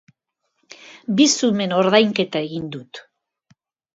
[1.19, 3.03] Bizumen ordainketa egin dut.